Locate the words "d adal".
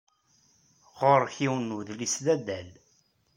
2.25-2.69